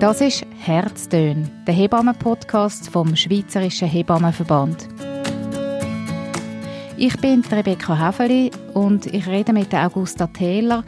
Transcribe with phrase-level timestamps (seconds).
[0.00, 4.86] Das ist Herztön, der Hebammen-Podcast vom Schweizerischen Hebammenverband.
[6.96, 10.84] Ich bin Rebecca Häfeli und ich rede mit Augusta Taylor.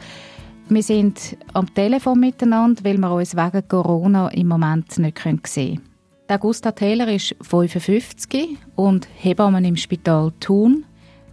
[0.69, 5.81] Wir sind am Telefon miteinander, weil wir uns wegen Corona im Moment nicht sehen können.
[6.29, 10.85] Augusta Taylor ist 55 und Hebamme im Spital Thun.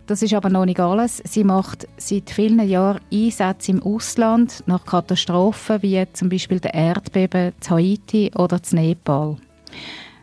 [0.08, 1.18] Das ist aber noch nicht alles.
[1.26, 7.52] Sie macht seit vielen Jahren Einsätze im Ausland nach Katastrophen wie zum Beispiel der Erdbeben
[7.60, 9.36] zu Haiti oder zu Nepal.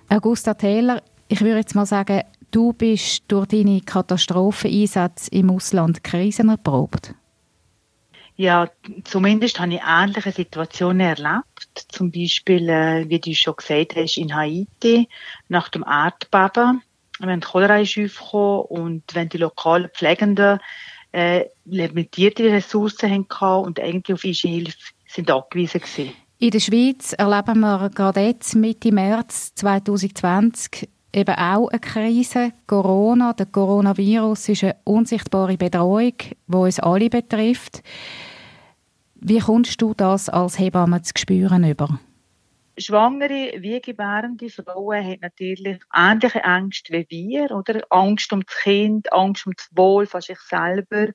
[0.10, 7.14] Augusta Taylor, ich würde jetzt mal sagen, du bist durch deine Katastropheneinsätze im Ausland krisenerprobt.
[8.38, 8.68] Ja,
[9.04, 11.86] zumindest habe ich ähnliche Situationen erlebt.
[11.90, 15.08] Zum Beispiel, äh, wie du schon gesagt hast, in Haiti
[15.48, 16.82] nach dem Erdbeben
[17.20, 20.60] wenn Cholera ist aufgekommen und wenn die lokalen Pflegenden
[21.12, 26.14] äh, limitierte Ressourcen hatten und eigentlich auf Hilfe sind angewiesen waren.
[26.38, 32.52] In der Schweiz erleben wir gerade jetzt, Mitte März 2020, eben auch eine Krise.
[32.68, 37.82] Corona, der Coronavirus ist eine unsichtbare Bedrohung, die uns alle betrifft.
[39.16, 42.00] Wie kommst du das als Hebamme zu spüren über?
[42.78, 47.82] Schwangere wie gebärende Frauen haben natürlich ähnliche Ängste wie wir, oder?
[47.90, 51.08] Angst um das Kind, Angst um das Wohl von sich selber.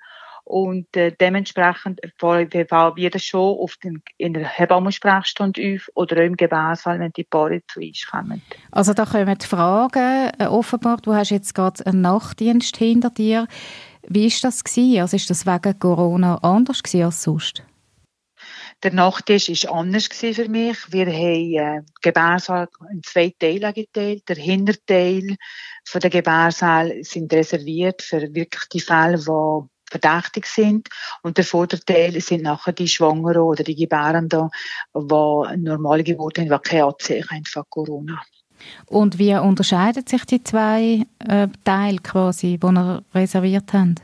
[0.45, 6.27] Und äh, dementsprechend fallen wir das schon oft in, in der Hebammensprechstunde auf oder auch
[6.27, 8.43] im Gebärsaal, wenn die Paare zu uns kommen.
[8.73, 10.97] Also da kommen die Fragen äh, offenbar.
[10.97, 13.47] Du hast jetzt gerade einen Nachtdienst hinter dir.
[14.09, 15.03] Wie ist das gewesen?
[15.03, 17.63] Also ist das wegen Corona anders als sonst?
[18.83, 20.79] Der Nachttisch war anders für mich.
[20.91, 24.27] Wir haben äh, Gebärsaal in zwei Teile geteilt.
[24.29, 25.37] Der Hinterteil
[25.85, 30.89] von der Gebärsaal sind reserviert für wirklich die Fälle, die verdächtig sind.
[31.23, 34.49] Und der Vorderteil sind nachher die Schwangeren oder die Gebärenden,
[34.95, 38.23] die normale Geburt haben, die keine Anzeichen haben von Corona.
[38.87, 44.03] Und wie unterscheiden sich die zwei äh, Teile quasi, die ihr reserviert habt?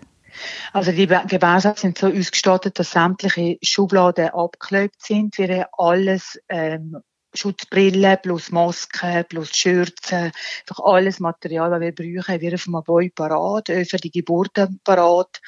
[0.72, 5.38] Also die Gebärsätze sind so ausgestattet, dass sämtliche Schubladen abgeklebt sind.
[5.38, 6.96] Wir haben alles ähm,
[7.34, 13.10] Schutzbrillen plus Masken plus Schürzen, einfach alles Material, das wir brauchen, wir auf dem Aboi
[13.14, 15.40] parat, für die Geburten parat.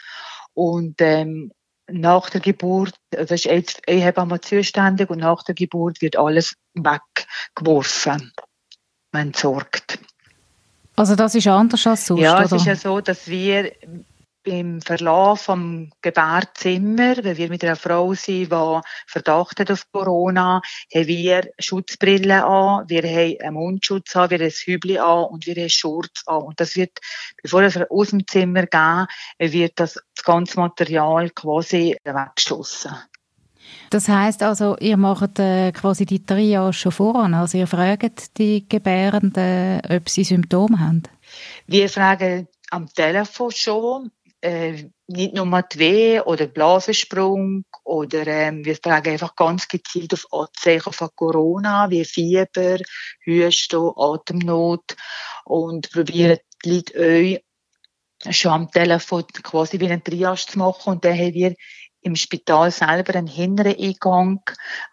[0.54, 1.52] Und ähm,
[1.90, 8.32] nach der Geburt, das ist jetzt Hebamme zuständig und nach der Geburt wird alles weggeworfen,
[9.12, 9.98] entsorgt.
[10.96, 12.56] Also das ist anders als sonst, Ja, es oder?
[12.56, 13.72] ist ja so, dass wir
[14.48, 20.60] im Verlauf vom Gebärzimmer, wenn wir mit einer Frau sind, die Verdacht hat auf Corona,
[20.94, 25.46] haben wir Schutzbrillen an, wir haben einen Mundschutz an, wir haben ein Hübli an und
[25.46, 26.42] wir haben Schurz an.
[26.42, 26.98] Und das wird,
[27.42, 29.06] bevor wir aus dem Zimmer gehen,
[29.38, 32.92] wird das, das ganze Material quasi weggeschlossen.
[33.90, 37.34] Das heißt also, ihr macht äh, quasi die Triage schon voran.
[37.34, 41.02] Also ihr fragt die Gebärenden, ob sie Symptome haben.
[41.66, 44.10] Wir fragen am Telefon schon,
[44.40, 50.92] äh, nicht nur Weh oder Blasensprung oder ähm, wir fragen einfach ganz gezielt auf Anzeichen
[50.92, 52.78] von Corona, wie Fieber,
[53.26, 54.96] Husten, Atemnot
[55.44, 57.44] und probieren die Leute euch
[58.30, 61.54] schon am Telefon quasi wie einen Triage zu machen und dann haben wir
[62.00, 64.40] im Spital selber einen hinteren Eingang,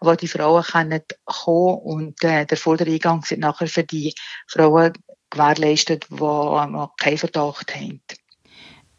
[0.00, 4.14] wo die Frauen können kommen und äh, der vordere Eingang sind nachher für die
[4.48, 4.92] Frauen
[5.30, 8.02] gewährleistet, die keinen Verdacht haben.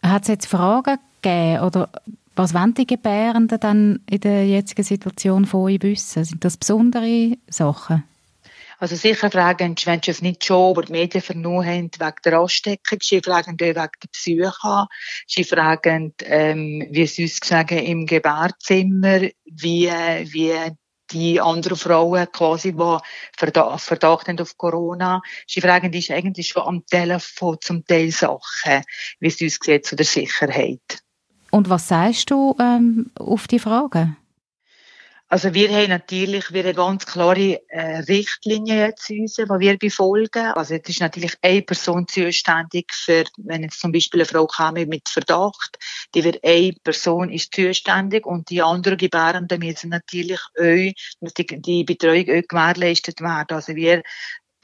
[0.02, 1.90] Hat es jetzt Fragen gegeben oder
[2.36, 6.24] was wollen die Gebärenden dann in der jetzigen Situation von euch wissen?
[6.24, 8.04] Sind das besondere Sachen?
[8.80, 12.40] Also sicher fragen wenn sie es nicht schon über die Medien vernommen haben, wegen der
[12.40, 13.00] Ansteckung.
[13.02, 14.86] Sie fragen wegen der Psyche
[15.26, 20.54] Sie fragen, ähm, wie es uns gesagt im Gebärzimmer, wie, wie
[21.12, 22.98] die anderen Frauen quasi, die
[23.38, 25.22] Verdacht, Verdacht haben auf Corona.
[25.48, 28.84] Sie fragen dich eigentlich schon am Telefon zum Teil Sachen,
[29.20, 31.00] wie es uns sieht zu der Sicherheit.
[31.52, 34.18] Und was sagst du ähm, auf die Fragen?
[35.30, 40.54] Also wir haben natürlich wir haben ganz klare äh, Richtlinien jetzt uns, die wir befolgen.
[40.54, 44.76] Also jetzt ist natürlich eine Person zuständig für, wenn jetzt zum Beispiel eine Frau kam
[44.76, 45.80] mit Verdacht,
[46.16, 51.46] die wird eine Person ist zuständig und die anderen Gebärenden müssen natürlich auch, muss die,
[51.46, 53.54] die Betreuung auch gewährleistet werden.
[53.54, 54.04] Also wir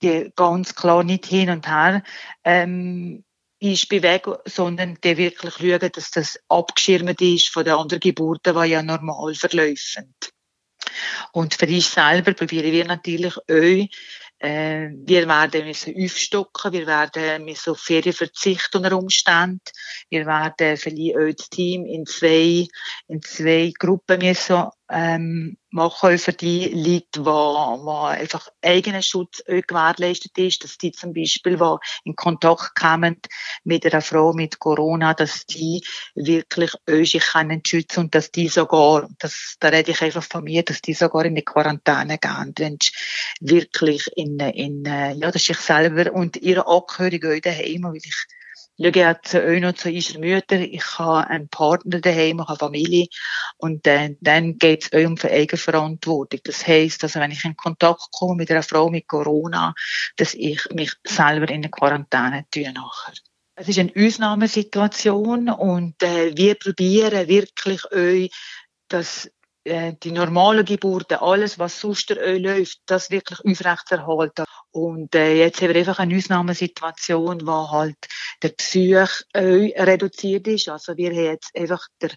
[0.01, 2.03] die ganz klar nicht hin und her
[2.45, 3.25] ähm,
[3.59, 8.69] ist bewegen, sondern die wirklich schauen, dass das abgeschirmt ist von den anderen Geburten, die
[8.69, 10.13] ja normal verlaufen.
[11.31, 13.87] Und für uns selber probieren wir natürlich auch,
[14.43, 19.61] äh, wir werden müssen aufstocken, wir werden müssen auf Ferien verzichten unter Umständen,
[20.09, 22.67] wir werden vielleicht auch das Team in zwei,
[23.07, 30.37] in zwei Gruppen müssen, ähm, machen für die Leute, wo, wo einfach eigener Schutz gewährleistet
[30.37, 33.19] ist, dass die zum Beispiel, wo in Kontakt kommen
[33.63, 39.09] mit einer Frau mit Corona, dass die wirklich sich können schützen und dass die sogar,
[39.17, 42.77] das, da rede ich einfach von mir, dass die sogar in die Quarantäne gehen, wenn
[43.39, 48.27] wirklich in, in, ja, dass ich selber und ihre Angehörigen daheim, weil ich
[48.79, 50.59] schaue auch noch zu unserer Mutter.
[50.59, 53.07] Ich habe einen Partner daheim, ich habe Familie.
[53.57, 56.39] Und dann, dann geht es auch um die Eigenverantwortung.
[56.43, 59.73] Das heisst, also wenn ich in Kontakt komme mit einer Frau mit Corona,
[60.17, 63.13] dass ich mich selber in eine Quarantäne tue nachher.
[63.55, 68.31] Es ist eine Ausnahmesituation und äh, wir probieren wirklich euch
[68.87, 69.29] das
[69.65, 74.45] äh, die normalen Geburten, alles, was sonst euch läuft, das wirklich aufrechtzuerhalten.
[74.73, 77.95] Und äh, jetzt haben wir einfach eine Ausnahmesituation, wo halt
[78.41, 80.67] der Psych äh, reduziert ist.
[80.67, 82.09] Also wir haben jetzt einfach der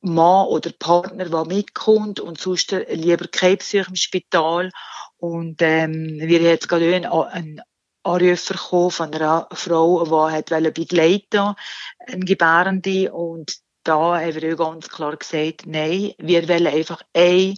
[0.00, 4.70] Mann oder Partner, der mitkommt und sonst lieber kein Psych im Spital.
[5.16, 7.60] Und ähm, wir haben jetzt gerade einen, einen
[8.04, 11.54] Anruf bekommen von einer Frau, die hat begleiten
[11.98, 17.56] eine Gebärende und da haben wir ganz klar gesagt, nein, wir wollen einfach ein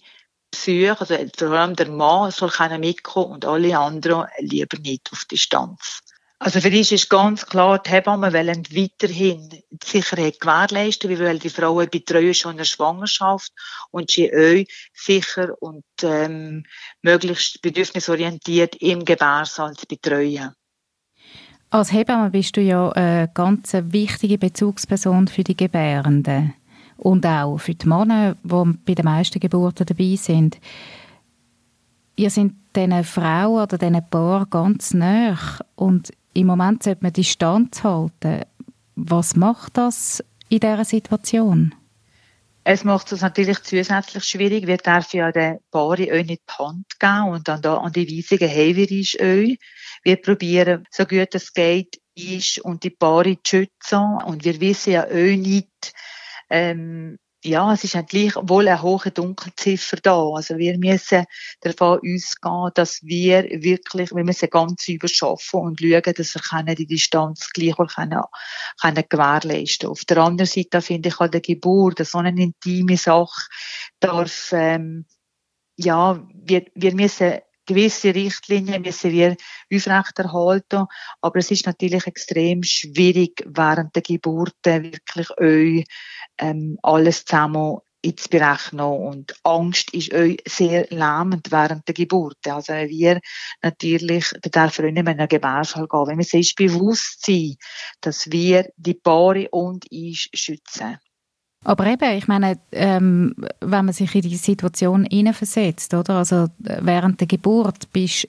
[0.58, 6.00] Psyche, also vor allem der Mann soll mitkommen und alle anderen lieber nicht auf Distanz.
[6.40, 11.19] Also für uns ist ganz klar, die Hebammen wollen weiterhin die Sicherheit gewährleisten.
[11.19, 13.52] Wollen die Frauen betreuen schon in der Schwangerschaft
[13.90, 16.64] und sie euch sicher und ähm,
[17.02, 20.52] möglichst bedürfnisorientiert im Gebärsaal zu betreuen.
[21.70, 26.55] Als Hebamme bist du ja eine ganz wichtige Bezugsperson für die Gebärenden
[26.99, 30.59] und auch für die Männer, die bei den meisten Geburten dabei sind.
[32.17, 35.39] Ihr seid diesen Frauen oder diesen Paar ganz nah
[35.77, 38.43] und im Moment sollte man Distanz halten.
[38.97, 41.75] Was macht das in dieser Situation?
[42.65, 44.67] Es macht es natürlich zusätzlich schwierig.
[44.67, 48.06] Wir dürfen ja den Paaren euch nicht die Hand geben und dann da an die
[48.06, 49.59] Weisungen haben wir euch.
[50.03, 54.19] Wir probieren, so gut es geht, ist und die Paare zu schützen.
[54.27, 55.94] Und wir wissen ja auch nicht,
[56.50, 60.29] ähm, ja, es ist eigentlich wohl eine hohe Dunkelziffer da.
[60.31, 61.25] Also wir müssen
[61.61, 67.50] davon ausgehen, dass wir wirklich, wir müssen ganz überschaffen und schauen, dass wir die Distanz
[67.50, 68.23] gleich auch können,
[68.81, 69.89] können gewährleisten.
[69.89, 73.49] Auf der anderen Seite finde ich halt die Geburt, so eine intime Sache,
[74.01, 75.06] darf, ähm,
[75.77, 79.37] ja, wir, wir müssen gewisse Richtlinien müssen wir
[79.73, 80.87] aufrechterhalten.
[81.20, 85.85] Aber es ist natürlich extrem schwierig, während der Geburt wirklich euch
[86.38, 87.79] ähm, alles zusammen
[88.17, 88.81] zu berechnen.
[88.81, 92.38] Und Angst ist euch sehr lähmend während der Geburt.
[92.47, 93.20] Also wir
[93.62, 96.06] natürlich, da darf nicht mehr in einen Gebärsaal gehen.
[96.06, 97.56] Wenn wir sich bewusst sind,
[98.00, 100.99] dass wir die Paare und ich schützen.
[101.64, 106.16] Aber eben, ich meine, ähm, wenn man sich in die Situation hineinversetzt, oder?
[106.16, 108.28] Also während der Geburt bist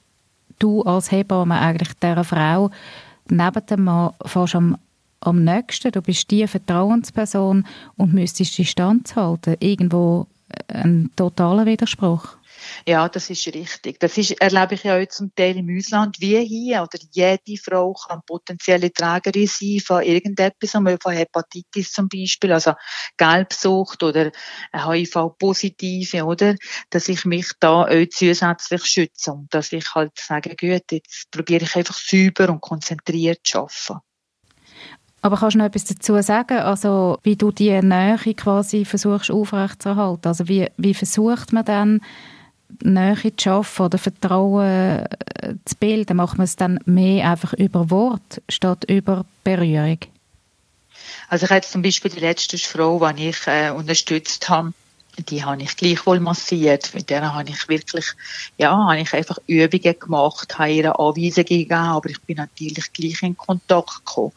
[0.58, 2.70] du als Hebamme eigentlich dieser Frau
[3.30, 4.78] neben dem Mann fast am,
[5.22, 5.92] am nächsten.
[5.92, 7.66] Du bist die Vertrauensperson
[7.98, 9.56] und müsstest Distanz halten.
[9.60, 10.28] Irgendwo
[10.68, 12.39] ein totaler Widerspruch.
[12.88, 14.00] Ja, das ist richtig.
[14.00, 16.82] Das ist, erlebe ich ja auch zum Teil im Ausland, wie hier.
[16.82, 22.74] Oder jede Frau kann potenzielle Trägerin sein von irgendetwas, von Hepatitis zum Beispiel, also
[23.18, 24.32] Gelbsucht oder
[24.74, 26.56] HIV-Positive, oder?
[26.90, 31.64] Dass ich mich da auch zusätzlich schütze und dass ich halt sage, gut, jetzt probiere
[31.64, 34.02] ich einfach sauber und konzentriert zu arbeiten.
[35.22, 40.28] Aber kannst du noch etwas dazu sagen, also wie du die Nähe quasi versuchst aufrechtzuerhalten?
[40.28, 42.02] Also wie, wie versucht man dann
[42.84, 47.90] Nähe zu schaffen oder Vertrauen äh, zu bilden, macht man es dann mehr einfach über
[47.90, 50.00] Wort statt über Berührung?
[51.28, 54.74] Also ich habe zum Beispiel die letzte Frau, die ich äh, unterstützt habe,
[55.24, 56.94] die habe ich gleichwohl massiert.
[56.94, 58.06] Mit der habe ich wirklich,
[58.58, 63.24] ja, habe ich einfach Übungen gemacht, habe ihr Anweisungen gegeben, aber ich bin natürlich gleich
[63.24, 64.34] in Kontakt gekommen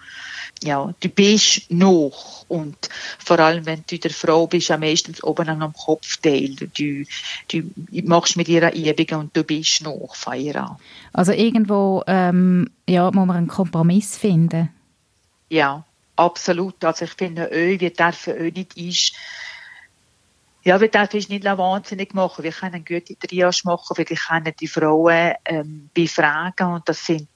[0.62, 2.76] ja, du bist noch und
[3.18, 6.54] vor allem wenn du der Frau bist, ja meistens oben am Kopfteil.
[6.74, 7.04] Du,
[7.48, 7.70] du
[8.04, 10.76] machst mit ihr Übungen und du bist noch von ihr.
[11.12, 14.68] Also irgendwo ähm, ja, muss man einen Kompromiss finden.
[15.48, 15.84] Ja,
[16.16, 16.84] absolut.
[16.84, 19.14] Also ich finde, wir dürfen euch nicht ist,
[20.64, 22.44] ja, wir dürfen es nicht wahnsinnig machen.
[22.44, 27.28] Wir können eine gute Triage machen, wir können die Frauen ähm, befragen und das sind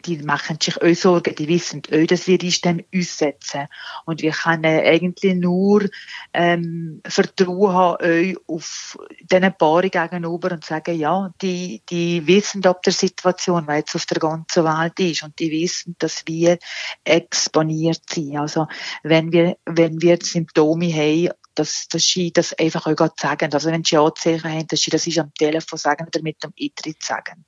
[0.00, 3.66] die machen sich auch Sorgen, die wissen auch, dass wir uns dem aussetzen.
[4.04, 5.88] Und wir können eigentlich nur
[6.32, 12.82] ähm, Vertrauen haben euch auf diesen Paaren gegenüber und sagen, ja, die, die wissen ob
[12.82, 16.58] der Situation, weil jetzt auf der ganzen Welt ist und die wissen, dass wir
[17.04, 18.36] exponiert sind.
[18.36, 18.66] Also
[19.02, 23.52] wenn wir, wenn wir Symptome haben, dass, dass sie das einfach auch sagen.
[23.52, 26.52] Also wenn sie Ja-Zeichen haben, dass sie das ist am Telefon sagen oder mit dem
[26.60, 27.44] Eintritt sagen.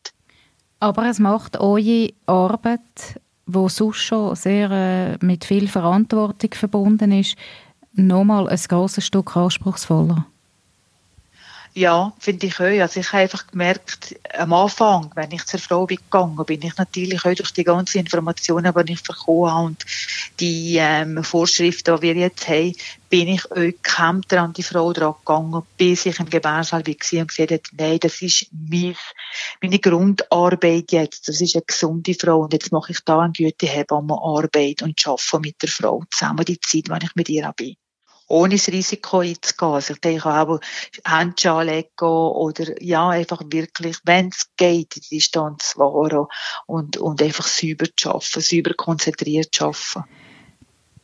[0.81, 7.37] Aber es macht eure Arbeit, wo sonst schon sehr äh, mit viel Verantwortung verbunden ist,
[7.93, 10.27] nochmal ein grosses Stück anspruchsvoller.
[11.77, 12.67] Ja, finde ich auch.
[12.67, 16.77] Also ich habe einfach gemerkt, am Anfang, wenn ich zur Frau bin gegangen, bin ich
[16.77, 19.85] natürlich auch durch die ganzen Informationen, die ich bekommen habe und
[20.39, 22.77] die ähm, Vorschriften, die wir jetzt haben,
[23.11, 27.29] bin ich auch gehemmter an die Frau dran gegangen, bis ich im Gebärsaal war und
[27.29, 28.95] gesagt habe, nein, das ist mein,
[29.61, 31.27] meine Grundarbeit jetzt.
[31.27, 35.41] Das ist eine gesunde Frau und jetzt mache ich da eine gute Hebammenarbeit und arbeite
[35.41, 37.75] mit der Frau zusammen die Zeit, wenn ich mit ihr bin
[38.29, 39.73] ohne das Risiko einzugehen.
[39.73, 40.61] Also ich denke auch
[41.05, 46.27] Handschuhe anlegen oder ja, einfach wirklich, wenn es geht, die Distanz wahren
[46.67, 50.05] und, und einfach sauber zu arbeiten, sauber konzentriert zu arbeiten.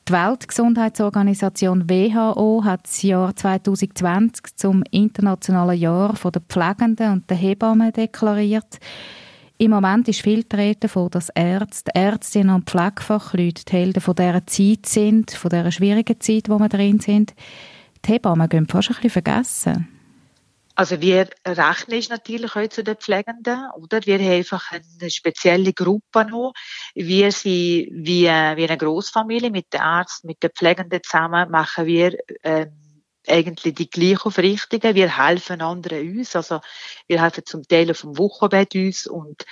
[0.09, 7.93] Die Weltgesundheitsorganisation WHO hat das Jahr 2020 zum internationalen Jahr der Pflegenden und der Hebammen
[7.93, 8.81] deklariert.
[9.61, 14.47] Im Moment ist viel treten von, dass Ärzte, Ärztinnen und Pflegefachleute die Helden von dieser
[14.47, 17.35] Zeit sind, von dieser schwierigen Zeit, wo wir drin sind.
[18.03, 19.87] Die Hebammen gehen fast ein bisschen vergessen.
[20.77, 24.01] Also wir rechnen natürlich auch zu den Pflegenden, oder?
[24.07, 26.55] Wir haben einfach eine spezielle Gruppe noch.
[26.95, 32.17] Wir sind wie, wie eine Großfamilie mit den Ärzten, mit den Pflegenden zusammen, machen wir
[32.45, 32.80] ähm,
[33.27, 34.95] eigentlich die gleichen Verrichtungen.
[34.95, 36.35] Wir helfen anderen uns.
[36.35, 36.61] Also,
[37.07, 39.45] wir helfen zum Teil vom Wochenbett uns und,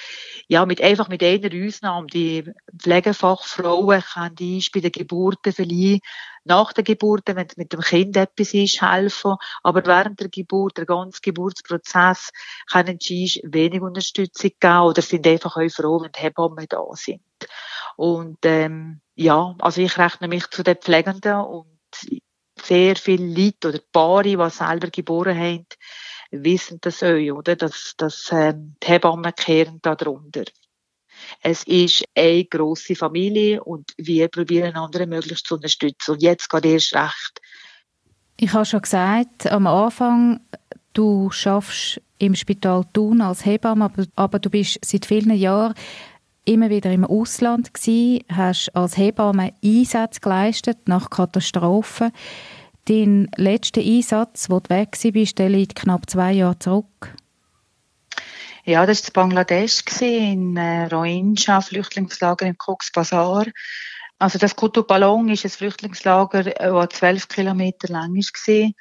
[0.49, 2.07] ja, mit, einfach mit einer Ausnahme.
[2.07, 2.45] Die
[2.77, 6.01] Pflegefachfrauen können die bei den Geburten verliehen,
[6.45, 9.37] nach der Geburt, wenn mit dem Kind etwas ist, helfen.
[9.63, 12.31] Aber während der Geburt, der ganze Geburtsprozess,
[12.71, 17.21] können sie wenig Unterstützung geben oder sind einfach auch froh, wenn die Hebammen da sind.
[17.97, 21.67] Und, ähm, ja, also ich rechne mich zu den Pflegenden und
[22.69, 25.67] sehr viele Leute oder Paare, die selber geboren haben,
[26.31, 27.57] wissen das auch, oder?
[27.57, 30.45] Dass, dass ähm, die Hebammen kehren darunter.
[31.43, 36.13] Es ist eine grosse Familie und wir probieren andere möglichst zu unterstützen.
[36.13, 37.41] Und jetzt geht erst recht.
[38.37, 40.41] Ich habe schon gesagt, am Anfang,
[40.93, 45.75] du schaffst im Spital Thun als Hebamme, aber, aber du bist seit vielen Jahren
[46.45, 52.13] immer wieder im Ausland gsi, hast als Hebamme Einsätze geleistet nach Katastrophen.
[52.89, 57.15] Dein letzter Einsatz, wo du weg warst, der liegt knapp zwei Jahre zurück.
[58.65, 63.47] Ja, das war in Bangladesch, in äh, Rohingya, Flüchtlingslager in Cox's Bazar.
[64.19, 68.73] Also das Kutupalong ist ein Flüchtlingslager, das zwölf Kilometer lang war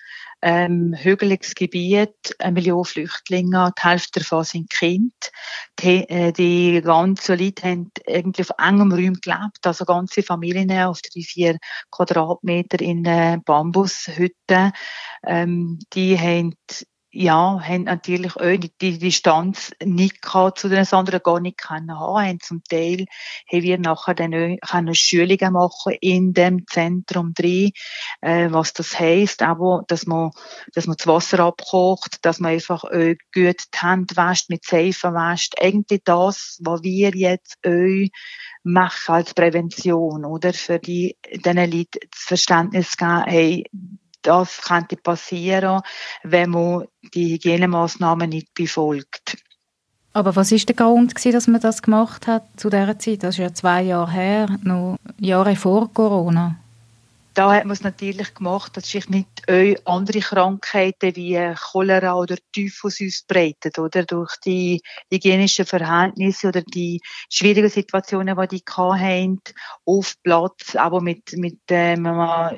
[0.48, 5.12] ähm, hügeliges Gebiet, eine Million Flüchtlinge, die Hälfte davon sind Kinder.
[5.80, 11.02] Die, äh, die ganzen Leute haben irgendwie auf engem Raum gelebt, also ganze Familien auf
[11.02, 11.58] drei, vier
[11.92, 14.72] Quadratmeter in äh, Bambushütten.
[15.26, 16.56] Ähm, die haben
[17.20, 22.28] ja, haben natürlich auch die Distanz nicht gehabt zu den anderen gar nicht können haben.
[22.28, 23.06] Haben zum Teil
[23.52, 27.72] haben wir nachher dann auch Schulungen machen in dem Zentrum drin,
[28.22, 30.30] äh, was das heisst, aber, dass man,
[30.76, 35.12] dass man das Wasser abkocht, dass man einfach auch gut die Hände wäscht, mit Seife
[35.14, 35.56] wäscht.
[35.60, 38.08] Eigentlich das, was wir jetzt auch
[38.64, 40.54] machen als Prävention, oder?
[40.54, 43.66] Für die, diesen Leuten das Verständnis geben, hey,
[44.28, 45.82] das könnte passieren,
[46.24, 49.38] wenn man die Hygienemaßnahmen nicht befolgt.
[50.14, 53.24] Aber was ist der Grund, dass man das gemacht hat zu dieser Zeit?
[53.24, 56.58] Das ist ja zwei Jahre her, noch Jahre vor Corona
[57.38, 59.28] da hat man es natürlich gemacht, dass sich nicht
[59.86, 64.06] andere Krankheiten wie Cholera oder Typhus ausbreiten, oder?
[64.06, 69.40] Durch die hygienischen Verhältnisse oder die schwierigen Situationen, die die hatten,
[69.86, 72.08] auf Platz, aber mit, mit ähm,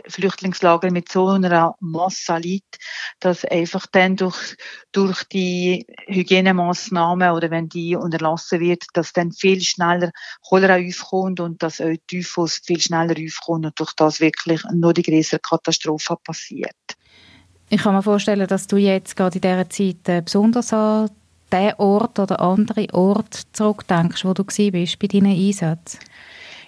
[0.07, 2.77] Flüchtlingslager mit so einer Masse liegt,
[3.19, 4.55] dass einfach dann durch,
[4.93, 10.11] durch die Hygienemaßnahmen oder wenn die unterlassen wird, dass dann viel schneller
[10.47, 15.03] Cholera aufkommt und dass auch Typhus viel schneller aufkommt und durch das wirklich noch die
[15.03, 16.75] größere Katastrophe passiert.
[17.69, 21.09] Ich kann mir vorstellen, dass du jetzt gerade in dieser Zeit äh, besonders an
[21.51, 25.99] den Ort oder andere Ort zurückdenkst, wo du bist bei deinen Einsätzen.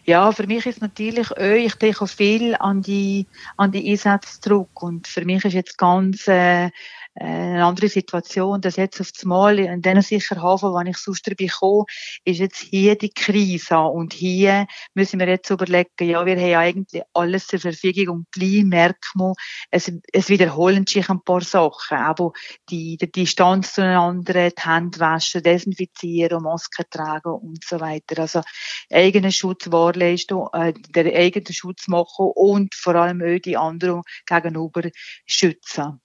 [0.05, 3.27] Ja, für mich ist natürlich, auch, ich denke auch viel an die,
[3.57, 6.71] an die Einsätze zurück und für mich ist jetzt ganz, äh, äh,
[7.15, 11.27] eine andere Situation, dass jetzt auf das Mal in diesen sicher Hafen, wo ich sonst
[11.27, 11.85] dabei komme,
[12.23, 17.03] ist jetzt hier die Krise und hier müssen wir jetzt überlegen, ja, wir haben eigentlich
[17.13, 19.33] alles zur Verfügung und gleich merkt man,
[19.71, 22.31] es, es wiederholen sich ein paar Sachen, aber
[22.69, 28.21] die, die Distanz zueinander, die Hände waschen, desinfizieren, Masken tragen und so weiter.
[28.21, 28.41] Also
[28.89, 34.89] eigene Schutzwahrleistung, äh, der eigene Schutz machen und vor allem auch die anderen gegenüber
[35.25, 35.99] schützen.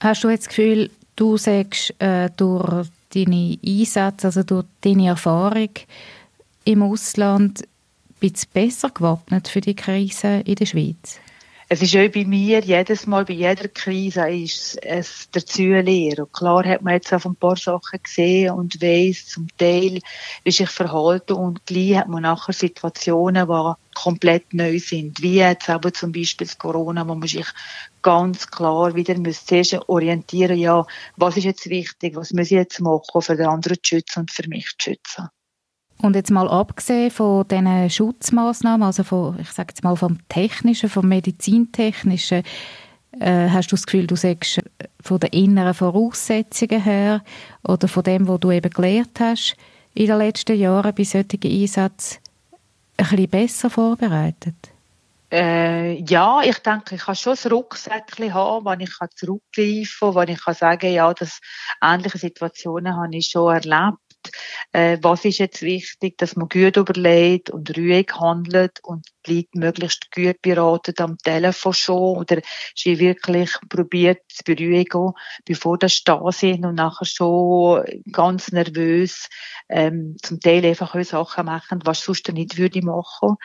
[0.00, 5.70] Hast du jetzt das Gefühl, du sagst äh, durch deine Einsätze, also durch deine Erfahrung
[6.64, 11.20] im Ausland, ein bisschen besser gewappnet für die Krise in der Schweiz?
[11.72, 16.18] Es ist auch bei mir, jedes Mal, bei jeder Krise ist es dazu leer.
[16.18, 20.00] Und klar hat man jetzt auch ein paar Sachen gesehen und weiss zum Teil,
[20.42, 25.22] wie sich verhalten und gleich hat man nachher Situationen, die komplett neu sind.
[25.22, 27.46] Wie jetzt aber zum Beispiel das Corona, wo man sich
[28.02, 30.84] ganz klar wieder muss zuerst orientieren, ja,
[31.14, 34.32] was ist jetzt wichtig, was muss ich jetzt machen, für den anderen zu schützen und
[34.32, 35.28] für mich zu schützen.
[36.02, 40.88] Und jetzt mal abgesehen von diesen Schutzmaßnahmen, also von, ich sage jetzt mal vom Technischen,
[40.88, 42.42] vom Medizintechnischen,
[43.18, 44.62] äh, hast du das Gefühl, du sagst äh,
[45.00, 47.22] von den inneren Voraussetzungen her
[47.64, 49.56] oder von dem, was du eben gelernt hast
[49.94, 52.18] in den letzten Jahren bei solchen Einsätzen,
[52.96, 54.54] ein bisschen besser vorbereitet?
[55.32, 60.22] Äh, ja, ich denke, ich kann schon ein Rucksäckchen haben, wo ich zurückgreifen kann, wo
[60.22, 61.40] ich kann sagen ja, dass
[61.82, 63.98] ähnliche Situationen habe ich schon erlebt
[64.72, 69.48] äh, was ist jetzt wichtig, dass man gut überlegt und ruhig handelt und die Leute
[69.54, 72.40] möglichst gut beraten am Telefon schon oder
[72.74, 75.12] sie wirklich probiert zu beruhigen,
[75.44, 79.28] bevor das da sind und nachher schon ganz nervös
[79.68, 83.36] ähm, zum Teil einfach Sachen machen, was sonst nicht würde machen.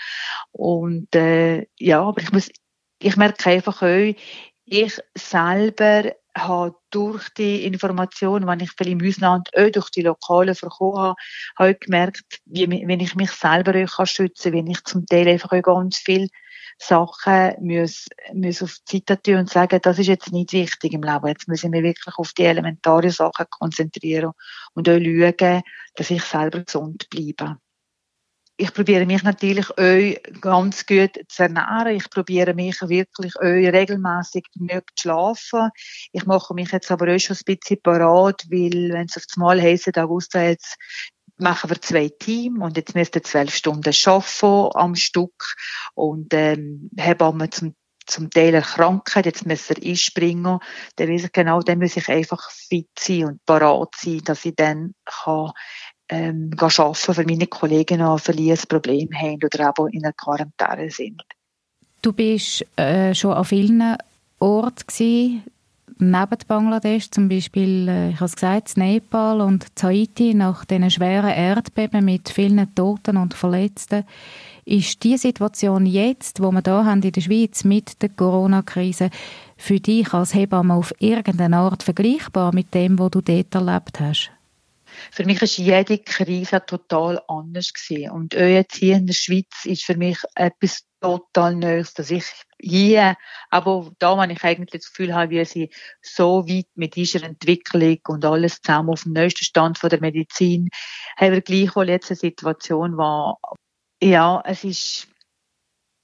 [0.51, 2.49] Und äh, ja, aber ich muss,
[2.99, 4.13] ich merke einfach auch,
[4.65, 10.53] ich selber habe durch die Informationen, die ich viel im Ausland auch durch die Lokale
[10.53, 11.15] bekommen habe,
[11.57, 15.27] habe ich gemerkt, wie, wenn ich mich selber auch schützen kann, wenn ich zum Teil
[15.27, 16.29] einfach auch ganz viel
[16.77, 21.03] Sachen muss, muss auf die Seite tun und sagen, das ist jetzt nicht wichtig im
[21.03, 21.27] Leben.
[21.27, 24.31] Jetzt müssen wir wirklich auf die elementaren Sachen konzentrieren
[24.73, 25.61] und auch schauen,
[25.95, 27.57] dass ich selber gesund bleibe
[28.57, 31.95] ich probiere mich natürlich auch ganz gut zu ernähren.
[31.95, 35.69] Ich probiere mich wirklich auch regelmäßig genug zu schlafen.
[36.13, 39.37] Ich mache mich jetzt aber auch schon ein bisschen parat, weil wenn es auf das
[39.37, 40.77] Mal heisst, Augusta jetzt
[41.37, 45.55] machen wir zwei Teams und jetzt müssten zwölf Stunden arbeiten am Stück
[45.93, 50.59] und ähm, Hebammen zum zum Teil erkranken, jetzt müssen wir einspringen,
[50.95, 54.55] dann weiß ich genau, dann muss ich einfach fit sein und parat sein, dass ich
[54.55, 55.51] dann kann
[56.09, 61.23] ähm, arbeiten, weil meine Kollegen noch ein Problem haben oder auch in der Quarantäne sind.
[62.01, 63.97] Du bist äh, schon an vielen
[64.39, 65.43] Orten gewesen,
[65.97, 71.29] neben Bangladesch, zum Beispiel, äh, ich habe es gesagt, Nepal und Haiti, nach diesen schweren
[71.29, 74.03] Erdbeben mit vielen Toten und Verletzten.
[74.65, 79.09] Ist die Situation jetzt, wo wir da haben in der Schweiz mit der Corona-Krise,
[79.57, 84.31] für dich als Hebamme auf irgendeine Art vergleichbar mit dem, was du dort erlebt hast?
[85.11, 88.11] Für mich ist jede Krise total anders gewesen.
[88.11, 92.25] Und auch jetzt hier in der Schweiz ist für mich etwas total Neues, dass ich
[92.59, 93.15] hier,
[93.51, 97.99] aber da, wenn ich eigentlich das Gefühl habe, wir sind so weit mit dieser Entwicklung
[98.07, 100.69] und alles zusammen auf dem neuesten Stand von der Medizin,
[101.17, 103.37] haben wir gleichwohl jetzt eine Situation, wo,
[104.01, 105.07] ja, es ist,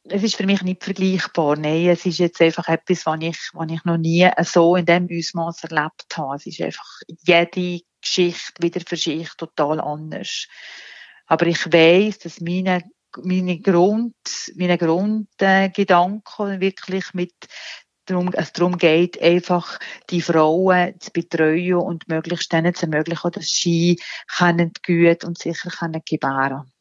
[0.04, 1.56] es ist für mich nicht vergleichbar.
[1.58, 5.08] Nein, es ist jetzt einfach etwas, was ich, was ich noch nie so in dem
[5.12, 6.36] Ausmaß erlebt habe.
[6.36, 10.48] Es ist einfach jede Geschichte wieder für sich total anders.
[11.28, 12.82] Aber ich weiß, dass meine
[13.24, 14.16] meine Grund,
[14.56, 17.34] meine Grundgedanken wirklich mit
[18.06, 23.48] darum, es darum geht, einfach die Frauen zu betreuen und möglichst denen zu ermöglichen, dass
[23.48, 24.00] sie
[24.38, 26.72] können gut und sicher können gebären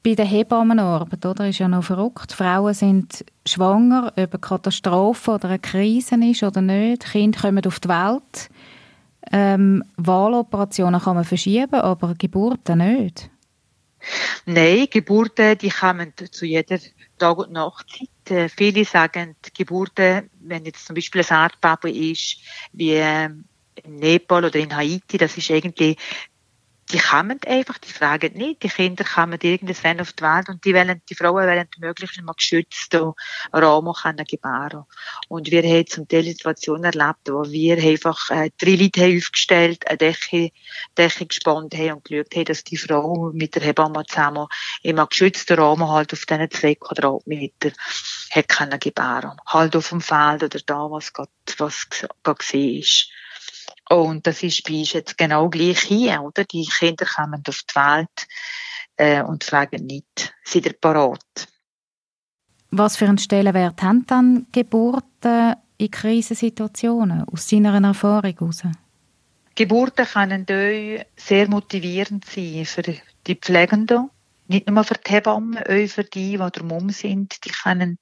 [0.00, 2.32] bei der Hebammenarbeit, oder, ist ja noch verrückt.
[2.32, 7.10] Frauen sind schwanger, ob eine Katastrophe oder eine Krise ist oder nicht.
[7.10, 8.48] Kinder kommen auf die Welt.
[9.32, 13.30] Ähm, Wahloperationen kann man verschieben, aber Geburten nicht.
[14.46, 16.78] Nein, Geburten, die kommen zu jeder
[17.18, 18.08] Tag- und Nachtzeit.
[18.30, 22.38] Äh, viele sagen, Geburten, wenn jetzt zum Beispiel ein Erdbeben ist,
[22.72, 23.44] wie ähm,
[23.82, 25.96] in Nepal oder in Haiti, das ist irgendwie
[26.92, 30.74] die kommen einfach, die fragen nicht, die Kinder kommen irgendwann auf die Welt und die
[30.74, 33.12] wollen, die Frauen wollen möglichst mal geschützten
[33.52, 34.84] Rahmen können gebären.
[35.28, 39.86] Und wir haben zum Teil Situationen erlebt, wo wir einfach äh, drei Leute haben aufgestellt,
[39.86, 40.50] eine Decke,
[40.96, 44.46] Decke gespannt haben und geschaut haben, dass die Frau mit der Hebamme zusammen
[44.82, 47.70] im geschützten Rahmen halt auf diesen zwei Quadratmeter
[48.30, 49.36] hat können.
[49.46, 53.17] Halt auf dem Feld oder da, was gerade, was gerade war.
[53.90, 56.44] Und das ist bei uns jetzt genau gleich hier, oder?
[56.44, 58.26] Die Kinder kommen auf die Welt
[58.96, 61.48] äh, und fragen nicht, sind ihr parat?
[62.70, 68.62] Was für einen Stellenwert haben dann Geburten in Krisensituationen aus seiner Erfahrung heraus?
[69.54, 74.10] Geburten können euch sehr motivierend sein für die Pflegenden,
[74.46, 77.44] nicht nur für die Hebammen, auch für die, die drumherum sind.
[77.44, 77.98] Die können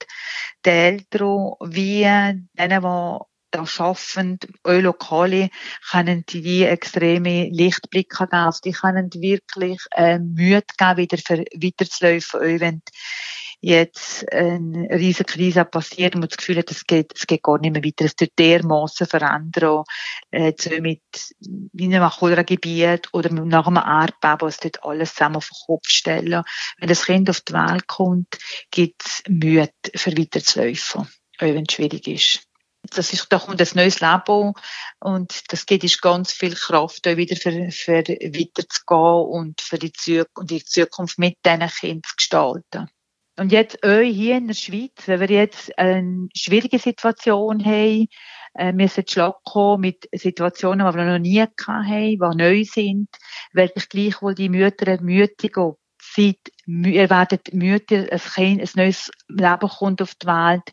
[0.65, 3.19] den Eltern wie denen, die
[3.51, 5.51] da arbeiten, auch Lokale,
[5.91, 8.33] können die extreme Lichtblicke geben.
[8.33, 12.83] Also die können wirklich äh, Mühe geben, wieder für weiterzulaufen, auch wenn
[13.61, 17.59] jetzt eine riesige Krise passiert und man das Gefühl hat, es geht, es geht gar
[17.59, 18.05] nicht mehr weiter.
[18.05, 19.85] Es tut dermassen verändern,
[20.31, 21.03] äh, mit,
[21.41, 26.43] in einem Cholera-Gebiet oder nach einem Erdbeben, es tut alles zusammen auf den Kopf stellen.
[26.79, 28.39] Wenn das Kind auf die Welt kommt,
[28.71, 32.47] gibt es Mühe, für weiterzulaufen, auch wenn es schwierig ist
[32.95, 34.53] das ist, da kommt ein neues Leben
[35.01, 40.25] und das geht ist ganz viel Kraft, da wieder für, für weiterzugehen und für die,
[40.35, 42.89] und die Zukunft mit diesen Kindern zu gestalten.
[43.39, 48.09] Und jetzt euch hier in der Schweiz, wenn wir jetzt eine schwierige Situation haben,
[48.55, 53.09] äh, müssen Schlag kommen mit Situationen, die wir noch nie hatten, die neu sind,
[53.53, 55.75] werde ich gleichwohl die Mütter ermutigen,
[56.17, 60.73] seid, ihr werdet Mütter, ein Kind, ein neues Leben kommt auf die Welt.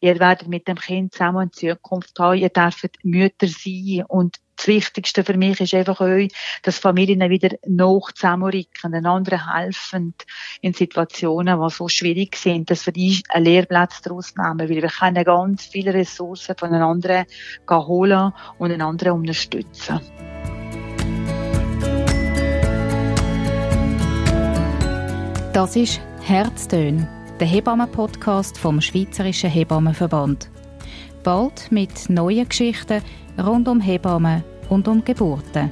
[0.00, 2.38] Ihr werdet mit dem Kind zusammen in Zukunft haben.
[2.38, 4.04] Ihr dürft Mütter sein.
[4.08, 10.14] Und das Wichtigste für mich ist einfach euch, dass Familien wieder noch zusammenrücken, einander helfen
[10.60, 15.24] in Situationen, die so schwierig sind, dass wir einen Lehrplatz daraus nehmen, weil wir können
[15.24, 17.26] ganz viele Ressourcen voneinander
[17.68, 20.00] holen und einander unterstützen.
[25.54, 27.06] Das ist Herztön,
[27.38, 30.50] der Hebammen-Podcast vom Schweizerischen Hebammenverband.
[31.22, 33.00] Bald mit neuen Geschichten
[33.38, 35.70] rund um Hebammen und um Geburten.